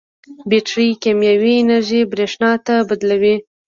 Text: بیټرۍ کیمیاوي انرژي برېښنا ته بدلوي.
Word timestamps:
بیټرۍ 0.49 0.89
کیمیاوي 1.03 1.53
انرژي 1.61 2.01
برېښنا 2.11 2.51
ته 2.65 2.75
بدلوي. 2.89 3.35